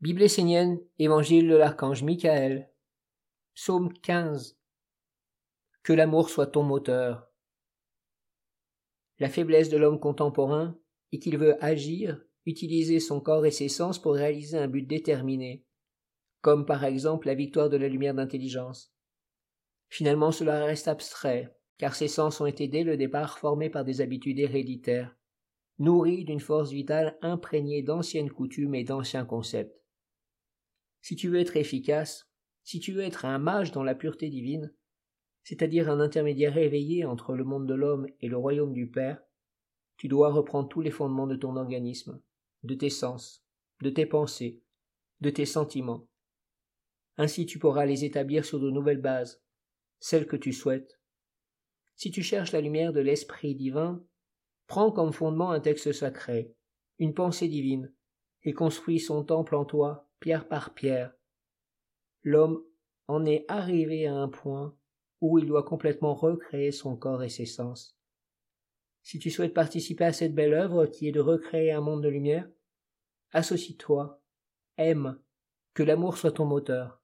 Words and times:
Bible 0.00 0.22
essénienne, 0.22 0.78
Évangile 1.00 1.48
de 1.48 1.56
l'archange 1.56 2.04
Michael, 2.04 2.70
Psaume 3.56 3.92
15. 3.92 4.56
Que 5.82 5.92
l'amour 5.92 6.30
soit 6.30 6.46
ton 6.46 6.62
moteur. 6.62 7.28
La 9.18 9.28
faiblesse 9.28 9.70
de 9.70 9.76
l'homme 9.76 9.98
contemporain 9.98 10.78
est 11.10 11.18
qu'il 11.18 11.36
veut 11.36 11.56
agir, 11.64 12.22
utiliser 12.46 13.00
son 13.00 13.20
corps 13.20 13.44
et 13.44 13.50
ses 13.50 13.68
sens 13.68 14.00
pour 14.00 14.14
réaliser 14.14 14.56
un 14.56 14.68
but 14.68 14.86
déterminé, 14.86 15.66
comme 16.42 16.64
par 16.64 16.84
exemple 16.84 17.26
la 17.26 17.34
victoire 17.34 17.68
de 17.68 17.76
la 17.76 17.88
lumière 17.88 18.14
d'intelligence. 18.14 18.94
Finalement 19.88 20.30
cela 20.30 20.64
reste 20.64 20.86
abstrait, 20.86 21.58
car 21.76 21.96
ces 21.96 22.06
sens 22.06 22.40
ont 22.40 22.46
été 22.46 22.68
dès 22.68 22.84
le 22.84 22.96
départ 22.96 23.40
formés 23.40 23.68
par 23.68 23.84
des 23.84 24.00
habitudes 24.00 24.38
héréditaires, 24.38 25.16
nourris 25.80 26.24
d'une 26.24 26.38
force 26.38 26.70
vitale 26.70 27.18
imprégnée 27.20 27.82
d'anciennes 27.82 28.30
coutumes 28.30 28.76
et 28.76 28.84
d'anciens 28.84 29.24
concepts. 29.24 29.74
Si 31.00 31.16
tu 31.16 31.28
veux 31.28 31.40
être 31.40 31.56
efficace, 31.56 32.28
si 32.64 32.80
tu 32.80 32.92
veux 32.92 33.02
être 33.02 33.24
un 33.24 33.38
mage 33.38 33.72
dans 33.72 33.82
la 33.82 33.94
pureté 33.94 34.28
divine, 34.28 34.72
c'est-à-dire 35.42 35.88
un 35.88 36.00
intermédiaire 36.00 36.58
éveillé 36.58 37.04
entre 37.04 37.34
le 37.34 37.44
monde 37.44 37.66
de 37.66 37.74
l'homme 37.74 38.06
et 38.20 38.28
le 38.28 38.36
royaume 38.36 38.74
du 38.74 38.90
Père, 38.90 39.22
tu 39.96 40.08
dois 40.08 40.30
reprendre 40.30 40.68
tous 40.68 40.80
les 40.80 40.90
fondements 40.90 41.26
de 41.26 41.36
ton 41.36 41.56
organisme, 41.56 42.20
de 42.62 42.74
tes 42.74 42.90
sens, 42.90 43.44
de 43.80 43.90
tes 43.90 44.06
pensées, 44.06 44.62
de 45.20 45.30
tes 45.30 45.46
sentiments. 45.46 46.08
Ainsi 47.16 47.46
tu 47.46 47.58
pourras 47.58 47.86
les 47.86 48.04
établir 48.04 48.44
sur 48.44 48.60
de 48.60 48.70
nouvelles 48.70 49.00
bases, 49.00 49.42
celles 49.98 50.26
que 50.26 50.36
tu 50.36 50.52
souhaites. 50.52 51.00
Si 51.96 52.10
tu 52.10 52.22
cherches 52.22 52.52
la 52.52 52.60
lumière 52.60 52.92
de 52.92 53.00
l'Esprit 53.00 53.54
divin, 53.56 54.04
prends 54.66 54.92
comme 54.92 55.12
fondement 55.12 55.50
un 55.50 55.60
texte 55.60 55.92
sacré, 55.92 56.54
une 56.98 57.14
pensée 57.14 57.48
divine, 57.48 57.92
et 58.44 58.52
construis 58.52 59.00
son 59.00 59.24
temple 59.24 59.54
en 59.54 59.64
toi 59.64 60.08
pierre 60.20 60.48
par 60.48 60.74
pierre. 60.74 61.12
L'homme 62.22 62.62
en 63.06 63.24
est 63.24 63.44
arrivé 63.48 64.06
à 64.06 64.14
un 64.14 64.28
point 64.28 64.76
où 65.20 65.38
il 65.38 65.46
doit 65.46 65.62
complètement 65.62 66.14
recréer 66.14 66.72
son 66.72 66.96
corps 66.96 67.22
et 67.22 67.28
ses 67.28 67.46
sens. 67.46 67.96
Si 69.02 69.18
tu 69.18 69.30
souhaites 69.30 69.54
participer 69.54 70.04
à 70.04 70.12
cette 70.12 70.34
belle 70.34 70.52
œuvre 70.52 70.86
qui 70.86 71.08
est 71.08 71.12
de 71.12 71.20
recréer 71.20 71.72
un 71.72 71.80
monde 71.80 72.02
de 72.02 72.08
lumière, 72.08 72.48
associe-toi, 73.32 74.20
aime, 74.76 75.18
que 75.74 75.82
l'amour 75.82 76.18
soit 76.18 76.32
ton 76.32 76.44
moteur. 76.44 77.02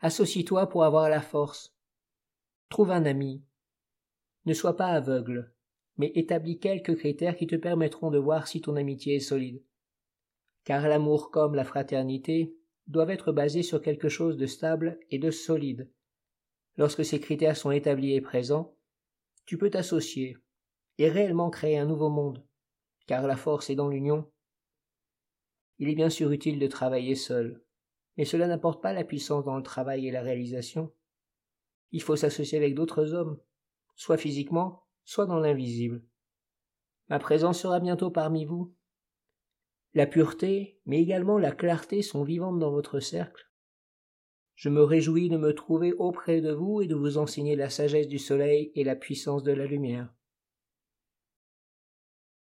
Associe-toi 0.00 0.68
pour 0.68 0.84
avoir 0.84 1.08
la 1.08 1.22
force. 1.22 1.74
Trouve 2.68 2.90
un 2.90 3.04
ami. 3.04 3.44
Ne 4.44 4.52
sois 4.52 4.76
pas 4.76 4.88
aveugle, 4.88 5.54
mais 5.96 6.12
établis 6.14 6.58
quelques 6.58 6.96
critères 6.96 7.36
qui 7.36 7.46
te 7.46 7.56
permettront 7.56 8.10
de 8.10 8.18
voir 8.18 8.48
si 8.48 8.60
ton 8.60 8.76
amitié 8.76 9.16
est 9.16 9.20
solide 9.20 9.62
car 10.64 10.86
l'amour 10.88 11.30
comme 11.30 11.54
la 11.54 11.64
fraternité 11.64 12.54
doivent 12.86 13.10
être 13.10 13.32
basés 13.32 13.62
sur 13.62 13.80
quelque 13.80 14.08
chose 14.08 14.36
de 14.36 14.46
stable 14.46 14.98
et 15.10 15.18
de 15.18 15.30
solide. 15.30 15.90
Lorsque 16.76 17.04
ces 17.04 17.20
critères 17.20 17.56
sont 17.56 17.70
établis 17.70 18.14
et 18.14 18.20
présents, 18.20 18.76
tu 19.44 19.58
peux 19.58 19.70
t'associer 19.70 20.36
et 20.98 21.08
réellement 21.08 21.50
créer 21.50 21.78
un 21.78 21.86
nouveau 21.86 22.08
monde, 22.08 22.46
car 23.06 23.26
la 23.26 23.36
force 23.36 23.70
est 23.70 23.74
dans 23.74 23.88
l'union. 23.88 24.30
Il 25.78 25.88
est 25.88 25.94
bien 25.94 26.10
sûr 26.10 26.30
utile 26.30 26.58
de 26.58 26.66
travailler 26.66 27.14
seul, 27.14 27.62
mais 28.16 28.24
cela 28.24 28.46
n'apporte 28.46 28.82
pas 28.82 28.92
la 28.92 29.04
puissance 29.04 29.44
dans 29.44 29.56
le 29.56 29.62
travail 29.62 30.06
et 30.06 30.10
la 30.10 30.22
réalisation. 30.22 30.92
Il 31.90 32.02
faut 32.02 32.16
s'associer 32.16 32.58
avec 32.58 32.74
d'autres 32.74 33.14
hommes, 33.14 33.38
soit 33.96 34.16
physiquement, 34.16 34.86
soit 35.04 35.26
dans 35.26 35.38
l'invisible. 35.38 36.04
Ma 37.08 37.18
présence 37.18 37.60
sera 37.60 37.80
bientôt 37.80 38.10
parmi 38.10 38.44
vous, 38.44 38.74
la 39.94 40.06
pureté, 40.06 40.80
mais 40.86 41.00
également 41.00 41.38
la 41.38 41.52
clarté 41.52 42.02
sont 42.02 42.24
vivantes 42.24 42.58
dans 42.58 42.70
votre 42.70 43.00
cercle. 43.00 43.50
Je 44.54 44.68
me 44.68 44.82
réjouis 44.82 45.28
de 45.28 45.36
me 45.36 45.54
trouver 45.54 45.92
auprès 45.92 46.40
de 46.40 46.52
vous 46.52 46.82
et 46.82 46.86
de 46.86 46.94
vous 46.94 47.18
enseigner 47.18 47.56
la 47.56 47.70
sagesse 47.70 48.08
du 48.08 48.18
soleil 48.18 48.70
et 48.74 48.84
la 48.84 48.96
puissance 48.96 49.42
de 49.42 49.52
la 49.52 49.66
lumière. 49.66 50.12